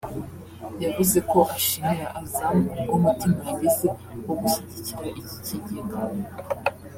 [0.83, 3.87] yavuze ko ashimira Azam ku bw’umutima yagize
[4.25, 5.97] wo gushyigikira iki kigega